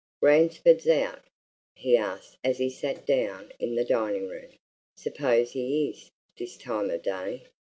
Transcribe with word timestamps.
"Ransford 0.19 0.87
out?" 0.87 1.25
he 1.75 1.95
asked 1.95 2.37
as 2.43 2.57
he 2.57 2.71
sat 2.71 3.05
down 3.05 3.51
in 3.59 3.75
the 3.75 3.85
dining 3.85 4.27
room. 4.29 4.49
"Suppose 4.97 5.51
he 5.51 5.89
is, 5.91 6.09
this 6.39 6.57
time 6.57 6.89
of 6.89 7.03
day." 7.03 7.43